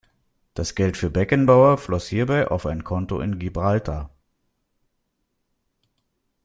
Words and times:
Das 0.55 0.73
Geld 0.73 0.97
für 0.97 1.11
Beckenbauer 1.11 1.77
floss 1.77 2.07
hierbei 2.07 2.47
auf 2.47 2.65
ein 2.65 2.83
Konto 2.83 3.19
in 3.21 3.37
Gibraltar. 3.37 4.09